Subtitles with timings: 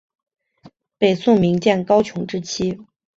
[0.97, 2.79] 北宋名将高琼之妻。